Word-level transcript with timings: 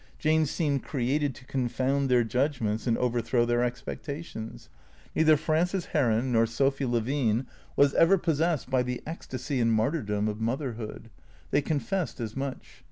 Jane 0.17 0.47
seemed 0.47 0.81
created 0.83 1.35
to 1.35 1.45
confound 1.45 2.09
their 2.09 2.23
judgments 2.23 2.87
and 2.87 2.97
overthrow 2.97 3.45
their 3.45 3.63
expectations. 3.63 4.67
Neither 5.15 5.37
Frances 5.37 5.85
Heron 5.93 6.31
nor 6.31 6.47
Sophy 6.47 6.85
Levine 6.87 7.45
was 7.75 7.93
ever 7.93 8.17
possessed 8.17 8.67
by 8.71 8.81
the 8.81 9.03
ecstasy 9.05 9.59
and 9.61 9.71
martyr 9.71 10.01
dom 10.01 10.27
of 10.27 10.41
motherhood. 10.41 11.11
They 11.51 11.61
confessed 11.61 12.19
as 12.19 12.35
much. 12.35 12.77